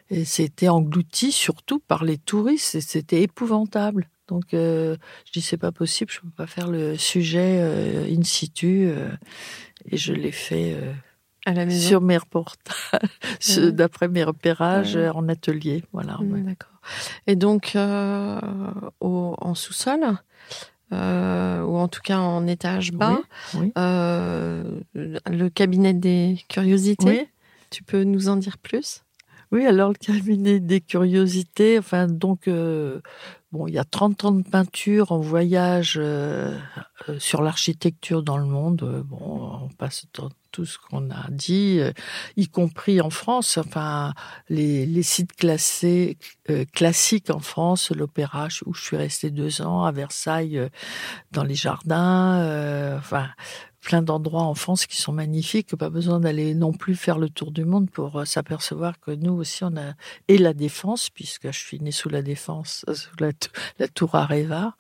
[0.10, 4.10] et c'était englouti surtout par les touristes, et c'était épouvantable.
[4.28, 4.96] Donc, euh,
[5.28, 8.90] je dis c'est pas possible, je peux pas faire le sujet euh, in situ,
[9.92, 10.76] et je l'ai fait
[11.46, 11.88] À la maison.
[11.90, 13.02] sur mes reportages,
[13.58, 13.72] Ouais.
[13.72, 15.02] d'après mes repérages Ouais.
[15.04, 15.84] euh, en atelier.
[15.94, 16.18] Voilà.
[16.20, 16.42] Mm, ouais.
[16.42, 16.72] D'accord.
[17.28, 18.40] Et donc, euh,
[19.00, 20.02] au, en sous-sol,
[20.94, 23.20] euh, ou en tout cas en étage bas,
[23.56, 23.72] Oui, oui.
[23.78, 27.28] euh, le cabinet des curiosités, Oui.
[27.72, 29.02] tu peux nous en dire plus?
[29.52, 33.00] Oui, alors le cabinet des curiosités, enfin donc euh,
[33.52, 36.58] bon, il y a 30 ans de peinture en voyage euh,
[37.10, 39.04] euh, sur l'architecture dans le monde.
[39.08, 40.06] Bon, on passe
[40.56, 41.92] tout ce qu'on a dit, euh,
[42.38, 43.58] y compris en France.
[43.58, 44.14] Enfin,
[44.48, 46.18] les, sites classés
[46.50, 50.70] euh, classiques en France, l'opéra où je suis restée deux ans, à Versailles, euh,
[51.32, 52.96] dans les jardins.
[52.98, 53.30] enfin
[53.82, 57.52] plein d'endroits en France qui sont magnifiques, pas besoin d'aller non plus faire le tour
[57.52, 59.94] du monde pour s'apercevoir que nous aussi on a
[60.28, 64.16] et la défense puisque je suis née sous la défense, sous la, tou- la tour
[64.16, 64.76] Areva.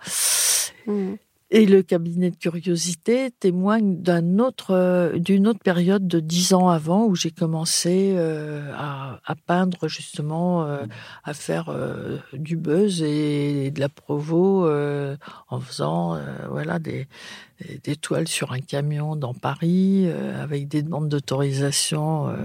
[1.52, 6.70] Et le cabinet de curiosité témoigne d'un autre, euh, d'une autre période de dix ans
[6.70, 10.86] avant où j'ai commencé euh, à, à peindre justement, euh,
[11.24, 11.72] à faire
[12.34, 14.68] du buzz et, de la provo
[15.50, 17.08] en faisant voilà des,
[17.84, 22.36] des toiles sur un camion dans Paris euh, avec des demandes d'autorisation euh,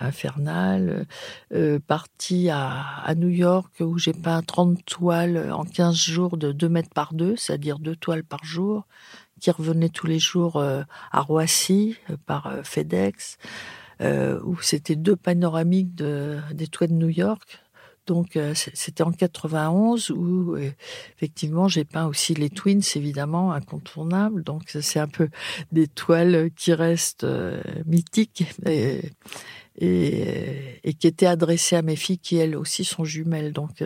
[0.00, 1.06] infernales.
[1.52, 6.52] Euh, parti à, à New York où j'ai peint 30 toiles en 15 jours de
[6.52, 8.86] 2 mètres par 2, c'est-à-dire deux toiles par jour,
[9.40, 13.38] qui revenaient tous les jours euh, à Roissy euh, par euh, FedEx,
[14.00, 17.60] euh, où c'était deux panoramiques de, des toits de New York.
[18.10, 20.72] Donc euh, c'était en 91 où euh,
[21.16, 24.42] effectivement j'ai peint aussi les Twins évidemment incontournables.
[24.42, 25.28] Donc c'est un peu
[25.70, 29.12] des toiles qui restent euh, mythiques et,
[29.78, 33.52] et, qui étaient adressées à mes filles qui elles aussi sont jumelles.
[33.52, 33.80] Donc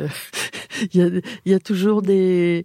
[0.93, 1.07] il y, a,
[1.45, 2.65] il y a toujours des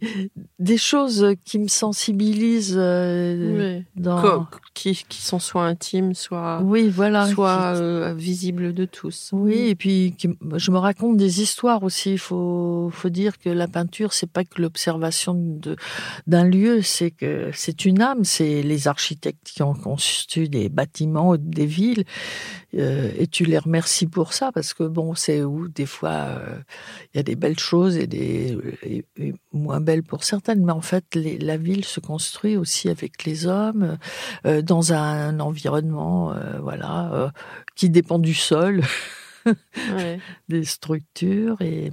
[0.59, 3.85] des choses qui me sensibilisent euh, Oui.
[3.95, 9.29] dans qui, qui sont soit intimes, soit, oui voilà soit qui- euh, visibles de tous.
[9.33, 12.11] oui, et puis qui- je me raconte des histoires aussi.
[12.13, 15.75] Il faut, faut dire que la peinture, c'est pas que l'observation de-
[16.27, 18.23] d'un lieu, c'est que c'est une âme.
[18.23, 22.03] C'est les architectes qui ont conçu des bâtiments, des villes,
[22.75, 26.41] euh, et tu les remercies pour ça parce que bon, c'est où des fois
[27.13, 30.71] il y a des belles choses et des et- et moins belles pour certaines, mais
[30.71, 33.97] en fait, les- la ville se construit aussi avec les hommes
[34.45, 37.29] euh, dans un environnement, euh, voilà, euh,
[37.75, 38.81] qui dépend du sol
[39.95, 40.19] Ouais.
[40.49, 41.91] des structures et,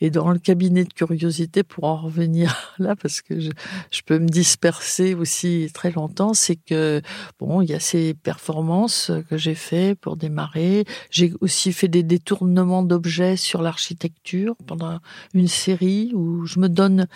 [0.00, 3.50] et dans le cabinet de curiosité pour en revenir là parce que je,
[3.90, 7.02] je peux me disperser aussi très longtemps c'est que
[7.38, 10.84] bon il y a ces performances que j'ai fait pour démarrer.
[11.10, 15.00] J'ai aussi fait des détournements d'objets sur l'architecture pendant
[15.34, 17.06] une série où je me donne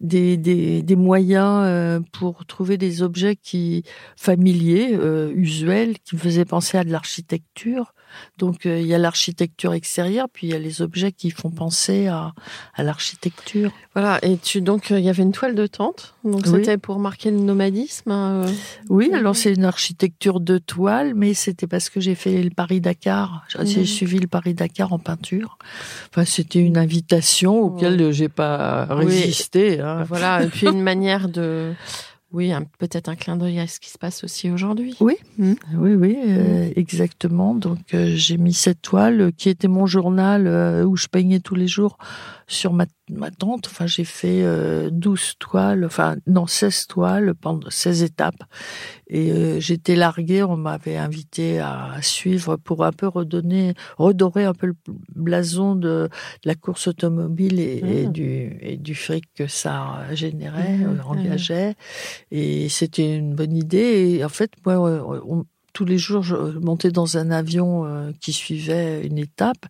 [0.00, 3.84] des, des, des moyens euh, pour trouver des objets qui
[4.16, 7.94] familiers euh, usuels qui me faisaient penser à de l'architecture.
[8.38, 11.50] Donc euh, il y a l'architecture extérieure, puis il y a les objets qui font
[11.50, 12.27] penser à
[12.76, 13.72] à, à l'architecture.
[13.94, 16.52] Voilà, et tu donc euh, il y avait une toile de tente, donc Oui.
[16.60, 18.10] c'était pour marquer le nomadisme.
[18.10, 18.52] hein, euh.
[18.88, 23.44] Oui, alors c'est une architecture de toile, mais c'était parce que j'ai fait le Paris-Dakar.
[23.64, 23.86] J'ai Mhm.
[23.86, 25.58] suivi le Paris-Dakar en peinture.
[26.10, 29.06] Enfin, c'était une invitation auquel j'ai pas Oui.
[29.06, 29.80] résisté.
[29.80, 30.04] hein.
[30.08, 31.72] Voilà, et puis une manière de,
[32.32, 34.94] oui, peut-être un clin d'œil à ce qui se passe aussi aujourd'hui.
[35.00, 35.56] Oui, Mhm.
[35.76, 37.54] oui, oui, euh, exactement.
[37.54, 41.40] Donc euh, j'ai mis cette toile euh, qui était mon journal euh, où je peignais
[41.40, 41.96] tous les jours
[42.48, 43.66] sur ma, ma tente.
[43.66, 48.42] Enfin, j'ai fait euh, 12 toiles, enfin non, 16 toiles pendant 16 étapes.
[49.08, 54.54] Et euh, j'étais larguée, on m'avait invité à, suivre pour un peu redonner, redorer un
[54.54, 54.76] peu le
[55.14, 56.08] blason de, de
[56.44, 58.12] la course automobile et, et Mhm.
[58.12, 61.74] du, et du fric que ça générait, Mhm, euh, engageait.
[62.30, 64.16] Et c'était une bonne idée.
[64.18, 64.78] Et en fait, moi,
[65.26, 69.66] on- tous les jours, je montais dans un avion euh, qui suivait une étape.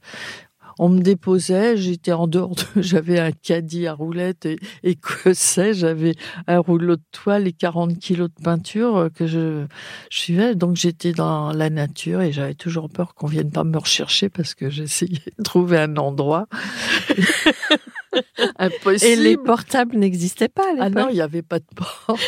[0.79, 5.35] On me déposait, j'étais en dehors, de- j'avais un caddie à roulettes et, et que
[5.35, 6.15] sais, j'avais
[6.47, 9.67] un rouleau de toile et 40 kilos de peinture euh, que je,
[10.11, 10.55] je suivais.
[10.55, 14.55] Donc j'étais dans la nature et j'avais toujours peur qu'on vienne pas me rechercher parce
[14.55, 16.47] que j'essayais de trouver un endroit.
[18.59, 19.11] Impossible.
[19.13, 21.03] Et les portables n'existaient pas à Ah l'époque.
[21.05, 22.21] non, il n'y avait pas de porte.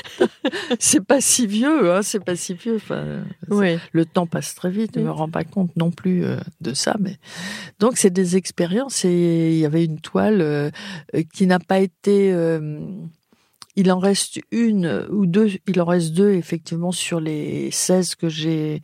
[0.78, 2.76] c'est pas si vieux, hein, c'est pas si vieux.
[2.76, 3.78] Enfin, oui.
[3.92, 5.06] le temps passe très vite, je Oui.
[5.06, 6.96] me rends pas compte non plus euh, de ça.
[7.00, 7.16] Mais
[7.78, 10.70] donc c'est des expériences et il y avait une toile euh,
[11.14, 12.32] euh, qui n'a pas été.
[12.32, 12.80] euh,
[13.76, 18.28] il en reste une ou deux, il en reste deux effectivement sur les 16 que
[18.28, 18.82] j'ai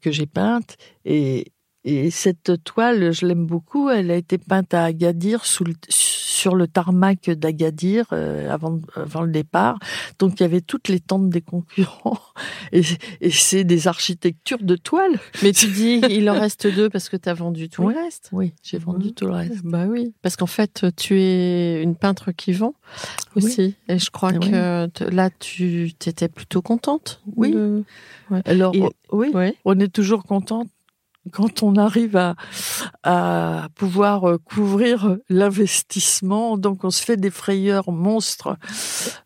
[0.00, 1.52] que j'ai peintes et
[1.84, 3.88] et cette toile, je l'aime beaucoup.
[3.90, 9.22] Elle a été peinte à Agadir, sous le- sur le tarmac d'Agadir, euh, avant, avant
[9.22, 9.78] le départ.
[10.18, 12.18] Donc, il y avait toutes les tentes des concurrents.
[12.72, 12.82] Et,
[13.20, 15.18] et c'est des architectures de toile.
[15.42, 17.92] Mais tu dis il en reste deux parce que tu as vendu tout Oui.
[17.94, 18.30] le reste.
[18.32, 19.12] Oui, j'ai vendu Mhm.
[19.14, 19.62] tout le reste.
[19.62, 22.74] Bah oui, parce qu'en fait, tu es une peintre qui vend
[23.36, 23.44] Oui.
[23.44, 23.74] aussi.
[23.88, 24.50] Et je crois Oui.
[24.50, 27.20] que là, tu étais plutôt contente.
[27.36, 27.52] Oui.
[27.52, 27.84] de-
[28.46, 29.30] Alors, Et- oui,
[29.66, 30.64] on est toujours content
[31.30, 32.34] quand on arrive à,
[33.04, 36.56] à pouvoir euh, couvrir l'investissement.
[36.58, 38.56] Donc, on se fait des frayeurs monstres.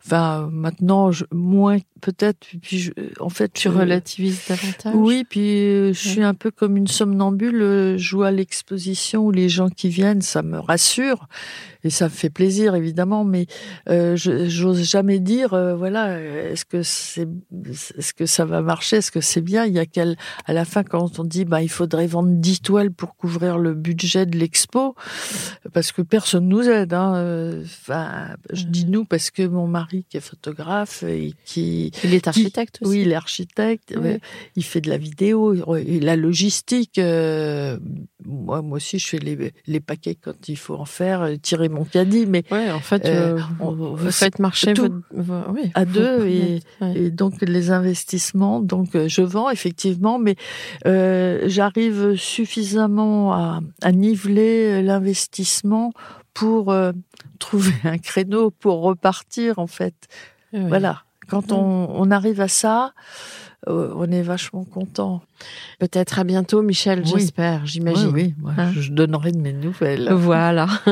[0.05, 2.47] Enfin, maintenant, je, moins peut-être.
[2.61, 4.93] Puis, je- en fait, Tu je- relativises davantage.
[4.95, 7.61] Oui, puis euh, je suis un peu comme une somnambule.
[7.61, 11.27] euh, Je vois l'exposition où les gens qui viennent, ça me rassure
[11.87, 13.23] et ça me fait plaisir évidemment.
[13.25, 13.47] Mais
[13.89, 17.27] euh, j'ose jamais dire, euh, voilà, est-ce que c'est,
[17.97, 19.65] est-ce que ça va marcher, est-ce que c'est bien?
[19.65, 20.05] Il y a qu'à
[20.45, 23.73] à la fin quand on dit, bah il faudrait vendre 10 toiles pour couvrir le
[23.73, 24.95] budget de l'expo,
[25.73, 26.93] parce que personne nous aide.
[26.93, 27.15] Hein.
[27.15, 32.13] euh, Enfin, je dis nous parce que mon mari qui est photographe et qui Il
[32.13, 32.91] est architecte aussi.
[32.91, 33.93] oui, il est architecte.
[33.95, 34.01] Oui.
[34.03, 34.19] ouais,
[34.55, 36.97] Il fait de la vidéo, et la logistique.
[36.97, 37.77] euh,
[38.27, 41.69] moi, moi aussi, je fais les, les paquets quand il faut en faire, euh, tirer
[41.69, 44.81] mon caddie, mais Ouais, en fait, Euh, euh, on- vous, vous faites marcher tout.
[44.83, 46.59] votre, vo- oui, À deux ouais.
[46.95, 48.59] et donc les investissements.
[48.59, 50.35] Donc euh, je vends effectivement, mais
[50.85, 55.93] euh, j'arrive suffisamment à, à niveler l'investissement
[56.33, 56.91] pour euh,
[57.39, 59.95] trouver un créneau pour repartir en fait.
[60.53, 61.03] Voilà.
[61.29, 62.91] Quand on, on arrive à ça, euh,
[63.65, 65.21] on est vachement content.
[65.79, 67.11] Peut-être à bientôt, Michel, Oui.
[67.17, 68.09] j'espère, j'imagine.
[68.13, 70.09] Oui, oui, moi, Hein je donnerai de mes nouvelles.
[70.13, 70.67] Voilà.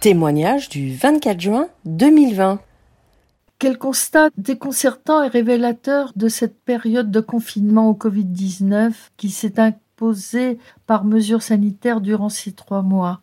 [0.00, 2.60] Témoignage du 24 juin 2020.
[3.58, 10.58] Quel constat déconcertant et révélateur de cette période de confinement au Covid-19 qui s'est imposée
[10.86, 13.20] par mesures sanitaires durant ces trois mois.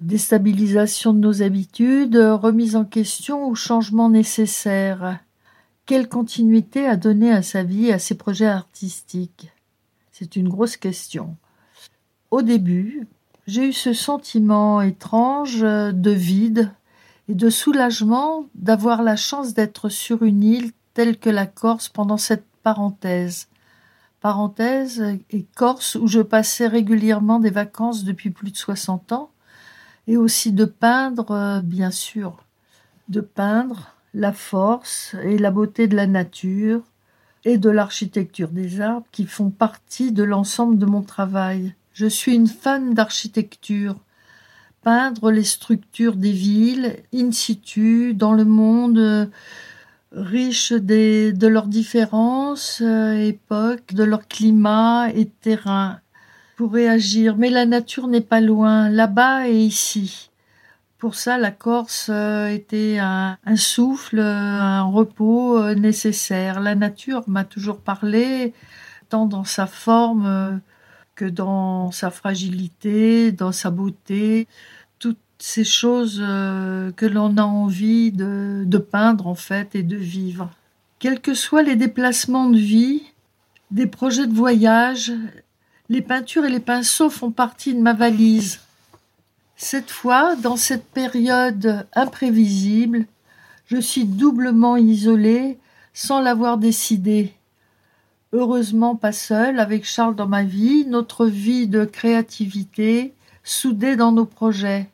[0.00, 5.20] Déstabilisation de nos habitudes, remise en question ou changement nécessaire.
[5.86, 9.52] Quelle continuité à donner à sa vie et à ses projets artistiques?
[10.10, 11.36] C'est une grosse question.
[12.30, 13.06] Au début,
[13.46, 16.72] j'ai eu ce sentiment étrange de vide
[17.28, 22.16] et de soulagement d'avoir la chance d'être sur une île telle que la Corse pendant
[22.16, 23.48] cette parenthèse.
[24.20, 29.30] Parenthèse et Corse où je passais régulièrement des vacances depuis plus de 60 ans
[30.06, 32.44] et aussi de peindre, euh, bien sûr,
[33.08, 36.82] de peindre la force et la beauté de la nature
[37.44, 41.74] et de l'architecture des arbres qui font partie de l'ensemble de mon travail.
[41.92, 43.96] Je suis une fan d'architecture
[44.84, 49.26] peindre les structures des villes in situ, dans le monde euh,
[50.12, 56.00] riche de leurs différences, euh, époques, de leur climat et terrain,
[56.56, 57.36] pour réagir.
[57.36, 60.30] Mais la nature n'est pas loin, là-bas et ici.
[61.04, 66.60] Pour ça, la Corse euh, était un, souffle, euh, un repos euh, nécessaire.
[66.60, 68.54] La nature m'a toujours parlé,
[69.10, 70.62] tant dans sa forme
[71.14, 74.48] que dans sa fragilité, dans sa beauté,
[74.98, 80.50] toutes ces choses que l'on a envie de, de peindre en fait et de vivre.
[81.00, 83.02] Quels que soient les déplacements de vie,
[83.70, 85.12] des projets de voyage,
[85.94, 88.58] les peintures et les pinceaux font partie de ma valise.
[89.54, 93.06] Cette fois, dans cette période imprévisible,
[93.66, 95.56] je suis doublement isolée
[95.92, 97.32] sans l'avoir décidé.
[98.32, 104.26] Heureusement pas seule, avec Charles dans ma vie, notre vie de créativité, soudée dans nos
[104.26, 104.90] projets.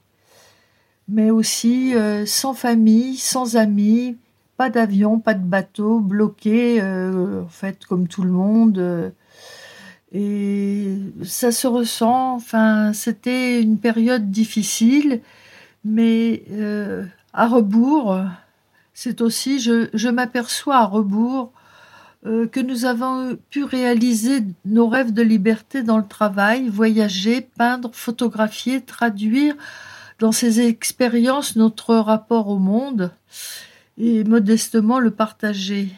[1.09, 4.19] Mais aussi euh, sans famille, sans amis,
[4.59, 8.77] pas d'avion, pas de bateau, bloqué, euh, en fait, comme tout le monde.
[8.77, 9.09] Euh,
[10.13, 15.21] et ça se ressent, enfin, c'était une période difficile,
[15.85, 18.19] mais euh, à rebours,
[18.93, 21.53] c'est aussi, je, m'aperçois à rebours
[22.27, 27.91] euh, que nous avons pu réaliser nos rêves de liberté dans le travail, voyager, peindre,
[27.95, 29.55] photographier, traduire
[30.19, 33.13] dans ces expériences notre rapport au monde
[33.97, 35.89] et modestement le partager.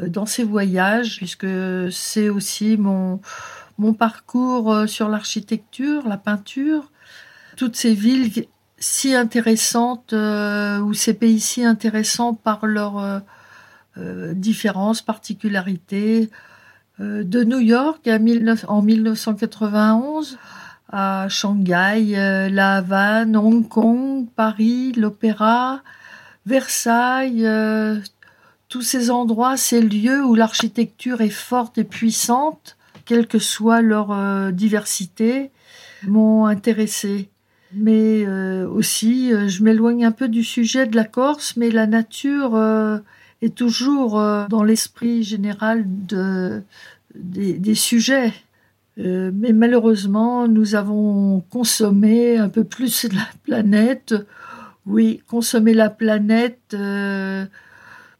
[0.00, 1.46] Euh, dans ces voyages, puisque
[1.90, 3.20] c'est aussi mon,
[3.78, 6.90] mon parcours euh, sur l'architecture, la peinture,
[7.56, 13.22] toutes ces villes si intéressantes euh, ou ces pays si intéressants par leurs
[14.34, 16.28] différences, particularités.
[16.98, 18.10] de New York
[18.66, 20.36] en 1991
[20.90, 25.82] à Shanghai, La Havane, Hong Kong, Paris, l'Opéra,
[26.44, 27.46] Versailles,
[28.74, 34.10] tous ces endroits, ces lieux où l'architecture est forte et puissante, quelle que soit leur
[34.10, 35.52] euh, diversité,
[36.08, 37.28] m'ont intéressé.
[37.72, 41.86] Mais euh, aussi, euh, je m'éloigne un peu du sujet de la Corse, mais la
[41.86, 42.60] nature
[43.42, 44.14] est toujours
[44.50, 46.60] dans l'esprit général de,
[47.14, 48.32] des, des sujets.
[48.96, 54.16] mais malheureusement, nous avons consommé un peu plus la planète.
[54.84, 56.74] Oui, consommer la planète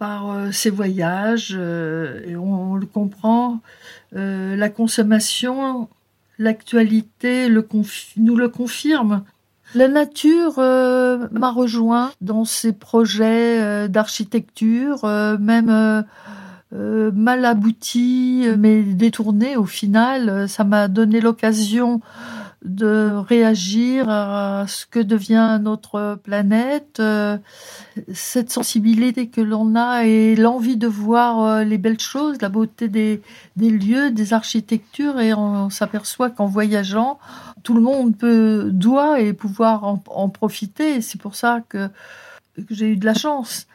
[0.05, 3.61] par euh, ces voyages, euh, et on, le comprend,
[4.15, 5.89] euh, la consommation,
[6.39, 9.25] l'actualité nous le confirme.
[9.75, 15.05] La nature m'a rejoint dans ces projets d'architecture,
[15.41, 16.05] même
[16.71, 20.49] mal aboutis, mais détournés au final.
[20.49, 22.01] Ça m'a donné l'occasion
[22.65, 27.37] de réagir à ce que devient notre planète, euh,
[28.13, 32.89] cette sensibilité que l'on a et l'envie de voir euh, les belles choses, la beauté
[32.89, 33.21] des,
[33.57, 37.19] des lieux, des architectures, et on, s'aperçoit qu'en voyageant,
[37.63, 41.03] tout le monde peut, doit et pouvoir en, profiter.
[41.03, 41.89] C'est pour ça que,
[42.57, 43.67] que j'ai eu de la chance.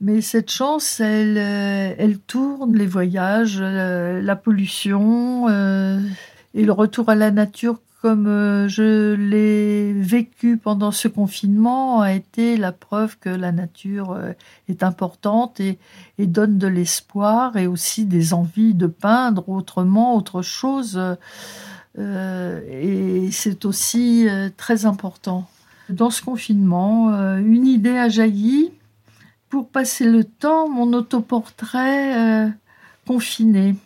[0.00, 7.14] Mais cette chance, elle, euh, elle tourne, les voyages, la pollution et le retour à
[7.14, 13.28] la nature comme euh, je l'ai vécu pendant ce confinement, a été la preuve que
[13.28, 14.32] la nature euh,
[14.68, 15.78] est importante et,
[16.18, 21.00] donne de l'espoir et aussi des envies de peindre autrement, autre chose.
[21.98, 25.48] Euh, et c'est aussi très important.
[25.88, 28.72] Dans ce confinement, une idée a jailli
[29.48, 32.50] pour passer le temps, mon autoportrait
[33.06, 33.76] confiné.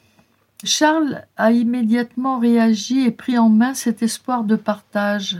[0.65, 5.39] Charles a immédiatement réagi et pris en main cet espoir de partage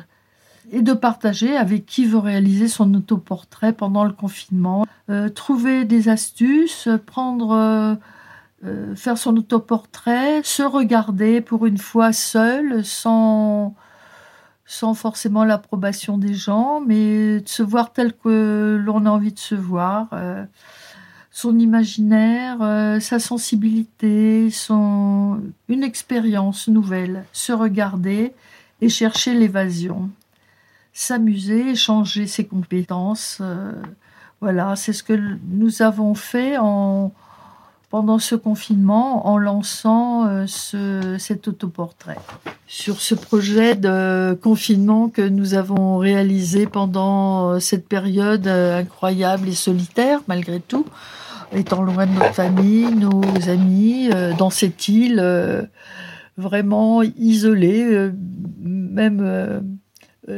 [0.73, 6.09] et de partager avec qui veut réaliser son autoportrait pendant le confinement, euh, trouver des
[6.09, 7.95] astuces, prendre, euh,
[8.64, 13.75] euh, faire son autoportrait, se regarder pour une fois seul, sans,
[14.64, 19.39] sans forcément l'approbation des gens, mais de se voir tel que l'on a envie de
[19.39, 20.11] se voir
[21.31, 28.33] son imaginaire, euh, sa sensibilité, son une expérience nouvelle, se regarder
[28.81, 30.11] et chercher l'évasion,
[30.93, 33.39] s'amuser, échanger ses compétences.
[33.41, 33.72] Euh,
[34.41, 37.12] voilà, c'est ce que nous avons fait en,
[37.91, 42.16] pendant ce confinement en lançant euh, ce, cet autoportrait.
[42.66, 50.20] Sur ce projet de confinement que nous avons réalisé pendant cette période incroyable et solitaire
[50.28, 50.86] malgré tout,
[51.53, 55.62] étant loin de notre famille, nos amis, euh, dans cette île euh,
[56.36, 58.12] vraiment isolée, euh,
[58.62, 59.80] même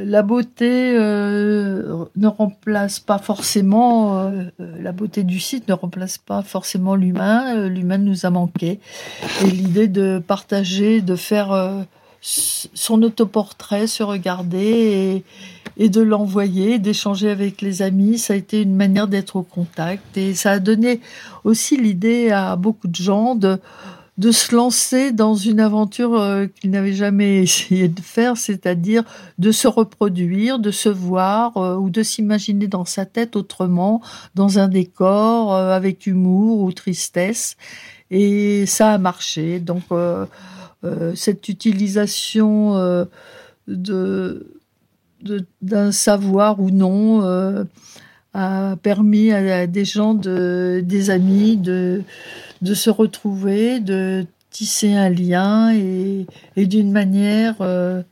[0.07, 7.68] la beauté ne remplace pas forcément la beauté du site ne remplace pas forcément l'humain.
[7.68, 8.80] l'humain nous a manqué
[9.43, 11.86] et l'idée de partager, de faire
[12.22, 15.24] son autoportrait, se regarder
[15.76, 18.18] et, de l'envoyer, d'échanger avec les amis.
[18.18, 21.01] Ça a été une manière d'être au contact et ça a donné
[21.45, 23.59] aussi l'idée à beaucoup de gens de,
[24.22, 29.02] de se lancer dans une aventure euh, qu'il n'avait jamais essayé de faire, c'est-à-dire
[29.38, 34.00] de se reproduire, de se voir euh, ou de s'imaginer dans sa tête autrement,
[34.36, 37.56] dans un décor euh, avec humour ou tristesse.
[38.12, 39.58] Et ça a marché.
[39.58, 39.84] Donc
[41.14, 43.06] cette utilisation
[43.66, 44.46] de
[45.62, 47.64] d'un savoir ou non
[48.35, 52.03] a permis à des gens, de, des amis, de,
[52.62, 56.26] se retrouver, de tisser un lien et,
[56.57, 58.03] et d'une manière euh,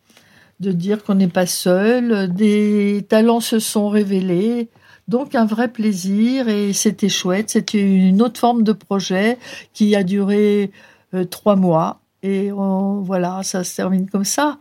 [0.60, 2.32] de dire qu'on n'est pas seul.
[2.32, 4.68] Des talents se sont révélés.
[5.08, 7.50] Donc un vrai plaisir et c'était chouette.
[7.50, 9.38] C'était une autre forme de projet
[9.72, 10.70] qui a duré
[11.14, 14.58] euh, trois mois et voilà, ça se termine comme ça.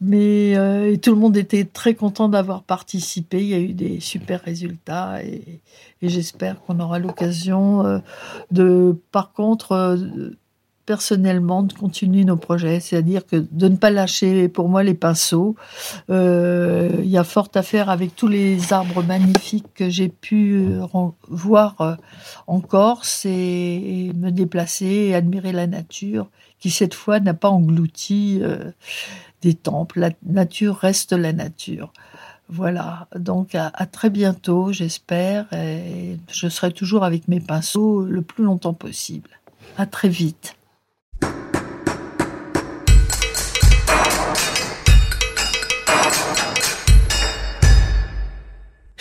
[0.00, 3.40] Mais euh, tout le monde était très content d'avoir participé.
[3.40, 5.60] Il y a eu des super résultats et,
[6.02, 7.98] j'espère qu'on aura l'occasion euh,
[8.50, 9.96] de, par contre, euh,
[10.84, 12.80] personnellement, de continuer nos projets.
[12.80, 15.56] C'est-à-dire que de ne pas lâcher, pour moi, les pinceaux.
[16.08, 20.66] il y a fort à faire avec tous les arbres magnifiques que j'ai pu
[21.28, 21.98] voir
[22.46, 28.40] en Corse et me déplacer et admirer la nature qui cette fois n'a pas englouti
[28.42, 28.70] euh,
[29.42, 30.00] des temples.
[30.00, 31.92] La nature reste la nature.
[32.50, 38.42] Voilà, donc à, très bientôt, j'espère, et je serai toujours avec mes pinceaux le plus
[38.42, 39.28] longtemps possible.
[39.76, 40.57] À très vite.